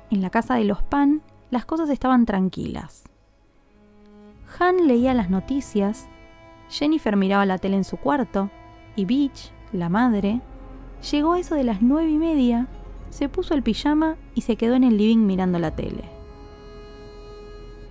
En 0.10 0.22
la 0.22 0.30
casa 0.30 0.56
de 0.56 0.66
los 0.66 0.84
Pan, 0.84 1.22
las 1.52 1.66
cosas 1.66 1.90
estaban 1.90 2.26
tranquilas. 2.26 3.04
Han 4.60 4.88
leía 4.88 5.14
las 5.14 5.30
noticias, 5.30 6.10
Jennifer 6.70 7.16
miraba 7.16 7.46
la 7.46 7.58
tele 7.58 7.78
en 7.78 7.84
su 7.84 7.98
cuarto, 7.98 8.50
y 8.96 9.06
Beach, 9.06 9.54
la 9.72 9.88
madre, 9.88 10.42
llegó 11.12 11.34
a 11.34 11.40
eso 11.40 11.56
de 11.56 11.64
las 11.64 11.82
nueve 11.82 12.10
y 12.10 12.18
media, 12.18 12.68
se 13.12 13.30
puso 13.30 13.54
el 13.54 13.62
pijama 13.62 14.16
y 14.34 14.42
se 14.42 14.56
quedó 14.56 14.74
en 14.74 14.84
el 14.84 14.98
living 14.98 15.28
mirando 15.28 15.60
la 15.60 15.76
tele. 15.76 16.06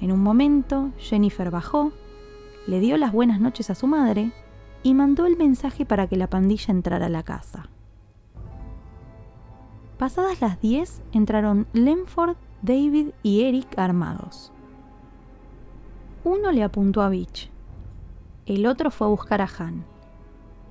En 0.01 0.11
un 0.11 0.21
momento, 0.23 0.91
Jennifer 0.99 1.51
bajó, 1.51 1.93
le 2.67 2.81
dio 2.81 2.97
las 2.97 3.13
buenas 3.13 3.41
noches 3.41 3.71
a 3.71 3.75
su 3.75 3.87
madre 3.87 4.33
y 4.83 4.95
mandó 4.95 5.27
el 5.27 5.37
mensaje 5.37 5.85
para 5.85 6.07
que 6.07 6.17
la 6.17 6.29
pandilla 6.29 6.73
entrara 6.73 7.07
a 7.07 7.11
la 7.11 7.23
casa. 7.23 7.69
Pasadas 9.99 10.41
las 10.41 10.61
10 10.63 11.03
entraron 11.13 11.67
Lenford, 11.75 12.37
David 12.63 13.09
y 13.23 13.43
Eric 13.43 13.79
armados. 13.79 14.53
Uno 16.25 16.51
le 16.51 16.63
apuntó 16.63 17.03
a 17.03 17.11
Beach, 17.11 17.51
el 18.47 18.67
otro 18.67 18.91
fue 18.91 19.07
a 19.07 19.11
buscar 19.11 19.43
a 19.43 19.49
Han, 19.59 19.85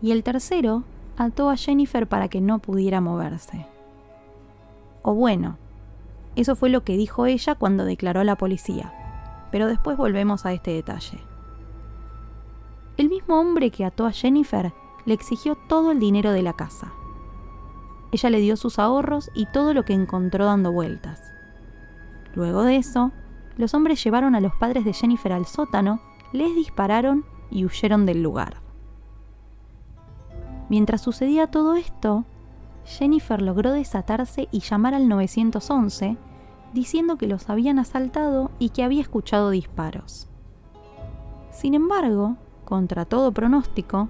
y 0.01 0.11
el 0.11 0.23
tercero 0.23 0.83
ató 1.17 1.49
a 1.49 1.57
Jennifer 1.57 2.07
para 2.07 2.27
que 2.29 2.41
no 2.41 2.59
pudiera 2.59 3.01
moverse. 3.01 3.67
O 5.01 5.13
bueno, 5.13 5.57
eso 6.35 6.55
fue 6.55 6.69
lo 6.69 6.83
que 6.83 6.97
dijo 6.97 7.25
ella 7.25 7.55
cuando 7.55 7.85
declaró 7.85 8.21
a 8.21 8.25
la 8.25 8.35
policía 8.35 8.93
pero 9.51 9.67
después 9.67 9.97
volvemos 9.97 10.45
a 10.45 10.53
este 10.53 10.71
detalle. 10.71 11.19
El 12.97 13.09
mismo 13.09 13.39
hombre 13.39 13.71
que 13.71 13.85
ató 13.85 14.05
a 14.05 14.11
Jennifer 14.11 14.73
le 15.05 15.13
exigió 15.13 15.55
todo 15.67 15.91
el 15.91 15.99
dinero 15.99 16.31
de 16.31 16.41
la 16.41 16.53
casa. 16.53 16.93
Ella 18.11 18.29
le 18.29 18.39
dio 18.39 18.57
sus 18.57 18.79
ahorros 18.79 19.29
y 19.33 19.45
todo 19.47 19.73
lo 19.73 19.85
que 19.85 19.93
encontró 19.93 20.45
dando 20.45 20.71
vueltas. 20.71 21.21
Luego 22.35 22.63
de 22.63 22.75
eso, 22.75 23.11
los 23.55 23.73
hombres 23.73 24.03
llevaron 24.03 24.35
a 24.35 24.41
los 24.41 24.53
padres 24.55 24.85
de 24.85 24.93
Jennifer 24.93 25.31
al 25.31 25.45
sótano, 25.45 26.01
les 26.33 26.53
dispararon 26.55 27.25
y 27.49 27.65
huyeron 27.65 28.05
del 28.05 28.21
lugar. 28.21 28.61
Mientras 30.69 31.01
sucedía 31.01 31.47
todo 31.47 31.75
esto, 31.75 32.25
Jennifer 32.89 33.39
logró 33.39 33.71
desatarse 33.71 34.47
y 34.51 34.61
llamar 34.61 34.95
al 34.95 35.07
911 35.07 36.17
diciendo 36.73 37.17
que 37.17 37.27
los 37.27 37.47
habían 37.49 37.77
asaltado 37.77 38.49
y 38.57 38.69
que 38.69 38.83
había 38.83 39.01
escuchado 39.01 39.51
disparos. 39.51 40.27
Sin 41.51 41.75
embargo, 41.75 42.37
contra 42.65 43.05
todo 43.05 43.31
pronóstico, 43.31 44.09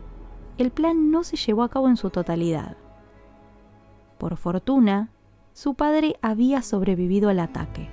el 0.58 0.72
plan 0.72 1.12
no 1.12 1.24
se 1.24 1.36
llevó 1.36 1.64
a 1.64 1.70
cabo 1.70 1.90
en 1.90 1.98
su 1.98 2.10
totalidad. 2.10 2.78
Por 4.18 4.38
fortuna, 4.38 5.10
su 5.52 5.74
padre 5.74 6.16
había 6.22 6.62
sobrevivido 6.62 7.30
al 7.30 7.40
ataque. 7.40 7.90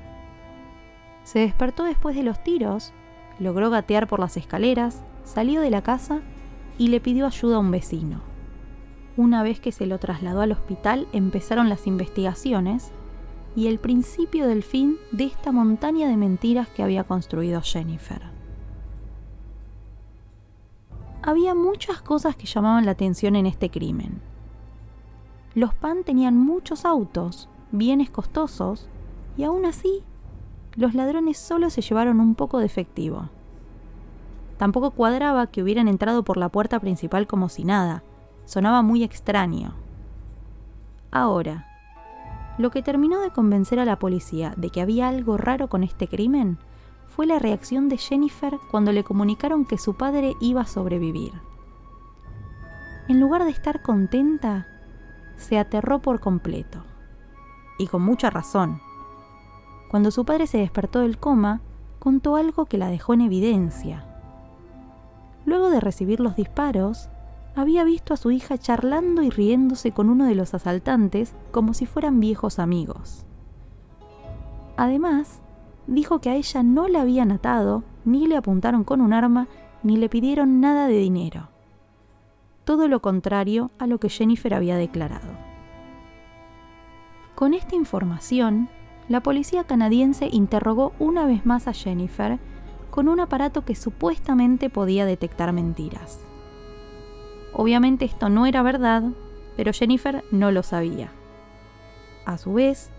Se 1.25 1.41
despertó 1.41 1.83
después 1.83 2.15
de 2.15 2.23
los 2.23 2.43
tiros, 2.45 2.93
logró 3.41 3.71
gatear 3.71 4.07
por 4.07 4.21
las 4.21 4.37
escaleras, 4.37 5.03
salió 5.25 5.61
de 5.61 5.71
la 5.71 5.83
casa 5.83 6.21
y 6.79 6.89
le 6.89 7.01
pidió 7.01 7.27
ayuda 7.27 7.57
a 7.57 7.61
un 7.61 7.73
vecino. 7.73 8.26
Una 9.17 9.43
vez 9.43 9.61
que 9.61 9.73
se 9.73 9.87
lo 9.87 9.99
trasladó 9.99 10.43
al 10.43 10.53
hospital 10.53 11.09
empezaron 11.13 11.69
las 11.69 11.87
investigaciones 11.87 12.93
y 13.55 13.69
el 13.69 13.79
principio 13.79 14.47
del 14.47 14.63
fin 14.63 14.99
de 15.11 15.25
esta 15.25 15.53
montaña 15.53 16.07
de 16.09 16.19
mentiras 16.19 16.69
que 16.69 16.83
había 16.83 17.05
construido 17.05 17.63
Jennifer. 17.63 18.21
Había 21.23 21.55
muchas 21.55 22.03
cosas 22.03 22.37
que 22.37 22.47
llamaban 22.47 22.85
la 22.85 22.93
atención 22.93 23.35
en 23.35 23.47
este 23.47 23.71
crimen. 23.71 24.21
Los 25.55 25.75
Pan 25.75 26.05
tenían 26.05 26.37
muchos 26.37 26.85
autos, 26.85 27.49
bienes 27.73 28.11
costosos, 28.11 28.87
y 29.39 29.45
aún 29.45 29.65
así, 29.65 30.03
los 30.77 30.95
ladrones 30.95 31.39
solo 31.39 31.71
se 31.71 31.81
llevaron 31.81 32.21
un 32.21 32.35
poco 32.35 32.59
de 32.59 32.67
efectivo. 32.67 33.31
Tampoco 34.59 34.91
cuadraba 34.91 35.47
que 35.47 35.63
hubieran 35.63 35.89
entrado 35.89 36.23
por 36.23 36.37
la 36.37 36.51
puerta 36.51 36.79
principal 36.79 37.27
como 37.27 37.49
si 37.49 37.65
nada. 37.65 38.03
Sonaba 38.47 38.81
muy 38.81 39.05
extraño. 39.05 39.75
Ahora, 41.11 41.67
lo 42.59 42.71
que 42.71 42.81
terminó 42.81 43.21
de 43.21 43.31
convencer 43.31 43.79
a 43.79 43.85
la 43.85 43.99
policía 43.99 44.55
de 44.57 44.71
que 44.71 44.81
había 44.81 45.09
algo 45.09 45.37
raro 45.37 45.69
con 45.69 45.83
este 45.83 46.09
crimen 46.09 46.59
fue 47.09 47.27
la 47.27 47.39
reacción 47.39 47.89
de 47.89 47.99
Jennifer 47.99 48.57
cuando 48.71 48.93
le 48.93 49.05
comunicaron 49.05 49.65
que 49.65 49.79
su 49.79 49.95
padre 49.97 50.35
iba 50.41 50.63
a 50.63 50.67
sobrevivir. 50.67 51.33
En 53.09 53.21
lugar 53.21 53.45
de 53.45 53.51
estar 53.51 53.83
contenta, 53.83 54.67
se 55.37 55.59
aterró 55.59 56.01
por 56.01 56.21
completo. 56.21 56.83
Y 57.79 57.89
con 57.89 58.03
mucha 58.03 58.31
razón. 58.31 58.81
Cuando 59.91 60.11
su 60.11 60.25
padre 60.25 60.47
se 60.47 60.59
despertó 60.59 61.01
del 61.01 61.19
coma, 61.19 61.61
contó 61.99 62.37
algo 62.37 62.67
que 62.67 62.79
la 62.79 62.89
dejó 62.89 63.15
en 63.15 63.23
evidencia. 63.23 64.05
Luego 65.45 65.71
de 65.71 65.81
recibir 65.81 66.21
los 66.21 66.37
disparos, 66.37 67.11
había 67.57 67.85
visto 67.85 68.13
a 68.13 68.19
su 68.19 68.31
hija 68.31 68.59
charlando 68.59 69.23
y 69.23 69.31
riéndose 69.31 69.91
con 69.91 70.11
uno 70.11 70.27
de 70.27 70.35
los 70.35 70.53
asaltantes 70.53 71.35
como 71.51 71.73
si 71.73 71.87
fueran 71.87 72.21
viejos 72.21 72.59
amigos. 72.59 73.25
Además, 74.77 75.41
dijo 75.87 76.21
que 76.21 76.29
a 76.29 76.35
ella 76.35 76.63
no 76.63 76.87
la 76.87 77.01
habían 77.01 77.33
atado, 77.33 77.83
ni 78.05 78.27
le 78.27 78.37
apuntaron 78.37 78.85
con 78.85 79.01
un 79.01 79.15
arma, 79.15 79.49
ni 79.83 79.97
le 79.97 80.11
pidieron 80.11 80.61
nada 80.61 80.87
de 80.87 80.99
dinero. 80.99 81.49
Todo 82.65 82.89
lo 82.89 83.01
contrario 83.01 83.71
a 83.79 83.87
lo 83.87 83.99
que 83.99 84.11
Jennifer 84.11 84.53
había 84.53 84.77
declarado. 84.77 85.31
Con 87.35 87.55
esta 87.55 87.75
información, 87.75 88.69
la 89.09 89.23
policía 89.23 89.65
canadiense 89.65 90.29
interrogó 90.31 90.93
una 90.99 91.25
vez 91.25 91.47
más 91.47 91.69
a 91.69 91.73
Jennifer 91.73 92.39
con 92.91 93.09
un 93.09 93.21
aparato 93.21 93.65
que 93.65 93.75
supuestamente 93.75 94.69
podía 94.69 95.07
detectar 95.07 95.53
mentiras. 95.53 96.26
Obviamente 97.59 98.05
esto 98.05 98.29
no 98.29 98.45
era 98.45 98.63
verdad, 98.63 99.03
pero 99.57 99.73
Jennifer 99.73 100.23
no 100.31 100.51
lo 100.51 100.63
sabía. 100.63 101.11
A 102.27 102.37
su 102.37 102.53
vez, 102.53 102.91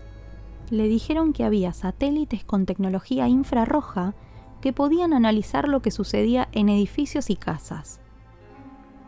le 0.70 0.88
dijeron 0.88 1.32
que 1.32 1.44
había 1.44 1.72
satélites 1.72 2.42
con 2.42 2.66
tecnología 2.66 3.28
infrarroja 3.28 4.14
que 4.60 4.72
podían 4.72 5.12
analizar 5.12 5.68
lo 5.68 5.80
que 5.80 5.92
sucedía 5.92 6.48
en 6.50 6.68
edificios 6.70 7.30
y 7.30 7.36
casas. 7.36 8.00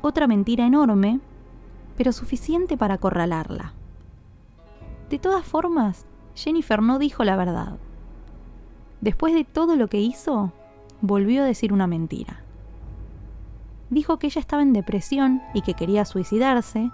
Otra 0.02 0.28
mentira 0.28 0.64
enorme, 0.66 1.18
pero 1.96 2.12
suficiente 2.12 2.76
para 2.76 2.94
acorralarla. 2.94 3.72
De 5.10 5.18
todas 5.18 5.44
formas, 5.44 6.06
Jennifer 6.36 6.80
no 6.80 7.00
dijo 7.00 7.24
la 7.24 7.34
verdad. 7.34 7.76
Después 9.00 9.34
de 9.34 9.42
todo 9.42 9.74
lo 9.74 9.88
que 9.88 9.98
hizo, 9.98 10.52
volvió 11.00 11.42
a 11.42 11.46
decir 11.46 11.72
una 11.72 11.88
mentira 11.88 12.39
dijo 13.90 14.18
que 14.18 14.28
ella 14.28 14.40
estaba 14.40 14.62
en 14.62 14.72
depresión 14.72 15.42
y 15.52 15.62
que 15.62 15.74
quería 15.74 16.04
suicidarse, 16.04 16.90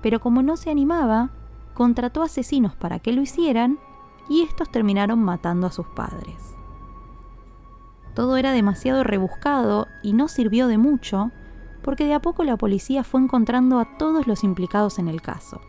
pero 0.00 0.20
como 0.20 0.42
no 0.42 0.56
se 0.56 0.70
animaba, 0.70 1.30
contrató 1.74 2.22
asesinos 2.22 2.74
para 2.74 3.00
que 3.00 3.12
lo 3.12 3.20
hicieran 3.20 3.78
y 4.28 4.42
estos 4.42 4.70
terminaron 4.70 5.22
matando 5.22 5.66
a 5.66 5.72
sus 5.72 5.86
padres. 5.88 6.56
Todo 8.14 8.38
era 8.38 8.52
demasiado 8.52 9.04
rebuscado 9.04 9.86
y 10.02 10.14
no 10.14 10.28
sirvió 10.28 10.68
de 10.68 10.78
mucho, 10.78 11.30
porque 11.82 12.06
de 12.06 12.14
a 12.14 12.22
poco 12.22 12.44
la 12.44 12.56
policía 12.56 13.04
fue 13.04 13.20
encontrando 13.20 13.78
a 13.78 13.98
todos 13.98 14.26
los 14.26 14.42
implicados 14.42 14.98
en 14.98 15.08
el 15.08 15.20
caso. 15.20 15.60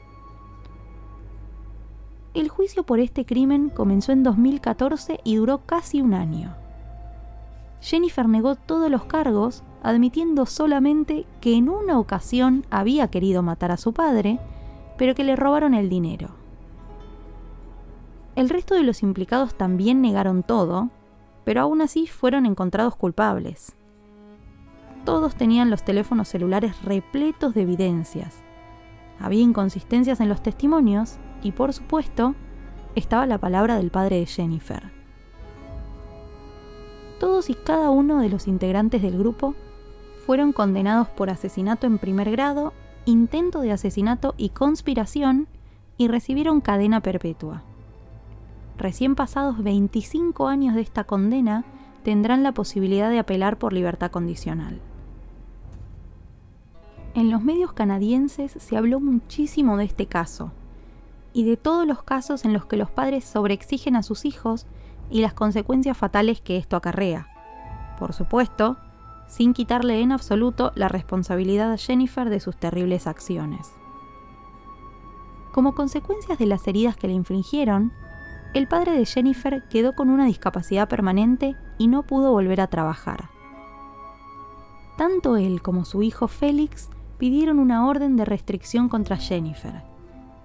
El 2.34 2.50
juicio 2.50 2.84
por 2.84 3.00
este 3.00 3.26
crimen 3.26 3.70
comenzó 3.70 4.12
en 4.12 4.24
2014 4.24 5.20
y 5.24 5.36
duró 5.36 5.66
casi 5.66 6.02
un 6.02 6.14
año. 6.14 6.56
Jennifer 7.82 8.30
negó 8.30 8.56
todos 8.56 8.90
los 8.90 9.06
cargos 9.06 9.64
admitiendo 9.84 10.46
solamente 10.46 11.26
que 11.42 11.56
en 11.56 11.70
una 11.70 12.00
ocasión 12.00 12.66
había 12.70 13.10
querido 13.10 13.44
matar 13.44 13.72
a 13.72 13.78
su 13.78 13.94
padre, 13.94 14.40
pero 14.98 15.16
que 15.16 15.24
le 15.24 15.36
robaron 15.36 15.74
el 15.74 15.90
dinero. 15.90 16.30
El 18.36 18.50
resto 18.50 18.76
de 18.76 18.84
los 18.84 19.02
implicados 19.04 19.56
también 19.56 20.02
negaron 20.02 20.44
todo, 20.44 20.90
pero 21.44 21.62
aún 21.62 21.82
así 21.82 22.08
fueron 22.08 22.46
encontrados 22.46 22.96
culpables. 22.96 23.76
Todos 25.06 25.36
tenían 25.36 25.70
los 25.70 25.84
teléfonos 25.84 26.28
celulares 26.28 26.84
repletos 26.84 27.54
de 27.54 27.62
evidencias. 27.62 28.44
Había 29.20 29.42
inconsistencias 29.42 30.20
en 30.20 30.30
los 30.30 30.44
testimonios 30.44 31.18
y, 31.42 31.54
por 31.54 31.74
supuesto, 31.74 32.36
estaba 32.94 33.26
la 33.26 33.38
palabra 33.38 33.78
del 33.78 33.90
padre 33.90 34.18
de 34.18 34.26
Jennifer. 34.26 34.92
Todos 37.20 37.50
y 37.50 37.56
cada 37.56 37.90
uno 37.90 38.20
de 38.20 38.30
los 38.30 38.48
integrantes 38.48 39.02
del 39.02 39.18
grupo 39.18 39.56
fueron 40.28 40.52
condenados 40.52 41.08
por 41.08 41.30
asesinato 41.30 41.88
en 41.88 42.00
primer 42.00 42.30
grado, 42.30 42.74
intento 43.06 43.62
de 43.62 43.72
asesinato 43.72 44.36
y 44.36 44.50
conspiración 44.50 45.48
y 45.98 46.10
recibieron 46.10 46.60
cadena 46.60 47.00
perpetua. 47.00 47.63
Recién 48.78 49.16
pasados 49.16 49.63
25 49.63 50.50
años 50.50 50.76
de 50.76 50.82
esta 50.82 51.06
condena, 51.06 51.63
tendrán 52.04 52.44
la 52.44 52.52
posibilidad 52.52 53.10
de 53.10 53.20
apelar 53.20 53.58
por 53.58 53.72
libertad 53.72 54.12
condicional. 54.12 54.82
En 57.13 57.32
los 57.32 57.42
medios 57.42 57.72
canadienses 57.72 58.52
se 58.52 58.76
habló 58.76 59.00
muchísimo 59.00 59.78
de 59.78 59.86
este 59.86 60.08
caso 60.08 60.52
y 61.32 61.46
de 61.46 61.56
todos 61.56 61.88
los 61.88 62.04
casos 62.04 62.44
en 62.44 62.52
los 62.52 62.66
que 62.66 62.76
los 62.76 62.92
padres 62.92 63.24
sobreexigen 63.24 63.96
a 63.96 64.04
sus 64.04 64.26
hijos 64.26 64.68
y 65.10 65.22
las 65.22 65.34
consecuencias 65.34 65.98
fatales 65.98 66.42
que 66.42 66.58
esto 66.58 66.76
acarrea. 66.76 67.30
Por 67.98 68.12
supuesto, 68.12 68.78
sin 69.28 69.54
quitarle 69.54 70.02
en 70.02 70.12
absoluto 70.12 70.72
la 70.76 70.88
responsabilidad 70.88 71.72
a 71.72 71.78
Jennifer 71.78 72.30
de 72.30 72.40
sus 72.40 72.58
terribles 72.58 73.08
acciones. 73.08 73.74
Como 75.52 75.76
consecuencias 75.76 76.40
de 76.40 76.46
las 76.46 76.68
heridas 76.68 76.96
que 76.96 77.08
le 77.08 77.13
infligieron, 77.13 77.92
el 78.54 78.68
padre 78.68 78.94
de 78.94 79.06
Jennifer 79.06 79.68
quedó 79.70 79.94
con 79.94 80.10
una 80.10 80.26
discapacidad 80.26 80.88
permanente 80.88 81.56
y 81.78 81.88
no 81.88 82.04
pudo 82.04 82.32
volver 82.32 82.62
a 82.62 82.68
trabajar. 82.68 83.30
Tanto 84.98 85.38
él 85.38 85.62
como 85.62 85.86
su 85.86 86.02
hijo 86.04 86.28
Félix 86.28 86.90
pidieron 87.18 87.60
una 87.60 87.88
orden 87.88 88.16
de 88.16 88.26
restricción 88.26 88.90
contra 88.90 89.18
Jennifer, 89.18 89.84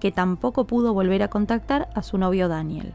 que 0.01 0.11
tampoco 0.11 0.67
pudo 0.67 0.93
volver 0.93 1.23
a 1.23 1.29
contactar 1.29 1.89
a 1.95 2.03
su 2.03 2.19
novio 2.19 2.49
Daniel. 2.49 2.95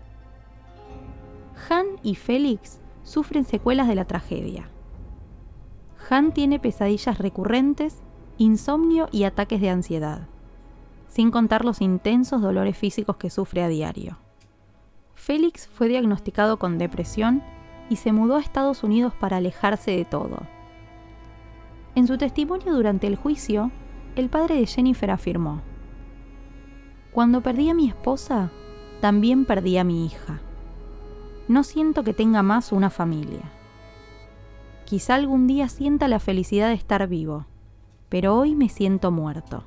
Han 1.69 1.85
y 2.03 2.15
Félix 2.15 2.79
sufren 3.03 3.45
secuelas 3.45 3.87
de 3.87 3.95
la 3.95 4.05
tragedia 4.05 4.69
han 6.09 6.31
tiene 6.31 6.59
pesadillas 6.59 7.17
recurrentes, 7.17 8.01
insomnio 8.37 9.09
y 9.11 9.23
ataques 9.23 9.59
de 9.61 9.69
ansiedad, 9.69 10.27
sin 11.07 11.31
contar 11.31 11.65
los 11.65 11.81
intensos 11.81 12.41
dolores 12.41 12.77
físicos 12.77 13.17
que 13.17 13.29
sufre 13.29 13.63
a 13.63 13.67
diario. 13.67 14.17
Félix 15.15 15.67
fue 15.67 15.87
diagnosticado 15.87 16.57
con 16.59 16.77
depresión 16.77 17.43
y 17.89 17.97
se 17.97 18.11
mudó 18.11 18.35
a 18.35 18.41
Estados 18.41 18.83
Unidos 18.83 19.13
para 19.19 19.37
alejarse 19.37 19.91
de 19.91 20.05
todo. 20.05 20.39
En 21.95 22.05
su 22.07 22.17
testimonio 22.17 22.73
durante 22.73 23.07
el 23.07 23.15
juicio, 23.15 23.71
el 24.15 24.29
padre 24.29 24.55
de 24.55 24.67
Jennifer 24.67 25.09
afirmó, 25.09 25.61
Cuando 27.11 27.41
perdí 27.41 27.69
a 27.69 27.73
mi 27.73 27.87
esposa, 27.87 28.51
también 29.01 29.45
perdí 29.45 29.77
a 29.77 29.83
mi 29.83 30.05
hija. 30.05 30.39
No 31.47 31.63
siento 31.63 32.03
que 32.03 32.13
tenga 32.13 32.43
más 32.43 32.71
una 32.71 32.89
familia. 32.89 33.56
Quizá 34.87 35.15
algún 35.15 35.47
día 35.47 35.67
sienta 35.67 36.07
la 36.07 36.17
felicidad 36.17 36.69
de 36.69 36.75
estar 36.75 37.05
vivo, 37.09 37.45
pero 38.07 38.37
hoy 38.37 38.55
me 38.55 38.69
siento 38.69 39.11
muerto. 39.11 39.65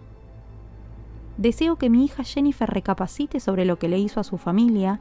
Deseo 1.37 1.76
que 1.76 1.90
mi 1.90 2.06
hija 2.06 2.24
Jennifer 2.24 2.70
recapacite 2.70 3.38
sobre 3.38 3.66
lo 3.66 3.78
que 3.78 3.90
le 3.90 3.98
hizo 3.98 4.18
a 4.18 4.24
su 4.24 4.38
familia 4.38 4.98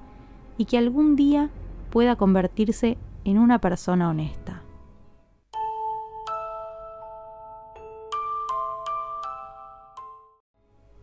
y 0.57 0.65
que 0.65 0.77
algún 0.77 1.15
día 1.15 1.49
pueda 1.89 2.17
convertirse 2.17 2.97
en 3.23 3.37
una 3.37 3.61
persona 3.61 4.09
honesta. 4.09 4.61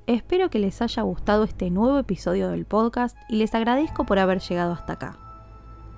Espero 0.06 0.50
que 0.50 0.58
les 0.58 0.82
haya 0.82 1.00
gustado 1.00 1.44
este 1.44 1.70
nuevo 1.70 1.98
episodio 1.98 2.50
del 2.50 2.66
podcast 2.66 3.16
y 3.30 3.36
les 3.36 3.54
agradezco 3.54 4.04
por 4.04 4.18
haber 4.18 4.40
llegado 4.40 4.74
hasta 4.74 4.92
acá. 4.92 5.18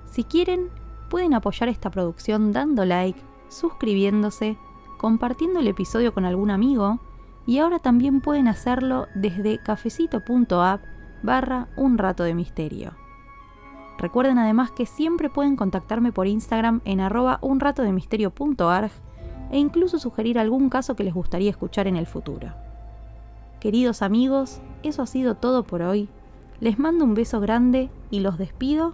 Si 0.05 0.23
quieren, 0.23 0.69
pueden 1.09 1.33
apoyar 1.33 1.69
esta 1.69 1.89
producción 1.89 2.53
dando 2.53 2.85
like, 2.85 3.19
suscribiéndose, 3.49 4.57
compartiendo 4.97 5.59
el 5.59 5.67
episodio 5.67 6.13
con 6.13 6.25
algún 6.25 6.51
amigo 6.51 6.99
y 7.45 7.57
ahora 7.57 7.79
también 7.79 8.21
pueden 8.21 8.47
hacerlo 8.47 9.07
desde 9.15 9.57
cafecito.app 9.61 10.81
barra 11.23 11.67
un 11.75 11.97
rato 11.97 12.23
de 12.23 12.33
misterio. 12.33 12.93
Recuerden 13.97 14.37
además 14.37 14.71
que 14.71 14.85
siempre 14.85 15.29
pueden 15.29 15.57
contactarme 15.57 16.13
por 16.13 16.27
Instagram 16.27 16.81
en 16.85 17.01
arroba 17.01 17.39
unratodemisterio.arg 17.41 18.91
e 19.51 19.57
incluso 19.57 19.99
sugerir 19.99 20.39
algún 20.39 20.69
caso 20.69 20.95
que 20.95 21.03
les 21.03 21.13
gustaría 21.13 21.49
escuchar 21.49 21.87
en 21.87 21.97
el 21.97 22.05
futuro. 22.05 22.53
Queridos 23.59 24.01
amigos, 24.01 24.61
eso 24.83 25.01
ha 25.01 25.05
sido 25.05 25.35
todo 25.35 25.63
por 25.63 25.81
hoy. 25.81 26.07
Les 26.61 26.79
mando 26.79 27.03
un 27.03 27.13
beso 27.13 27.41
grande 27.41 27.89
y 28.09 28.21
los 28.21 28.37
despido 28.37 28.93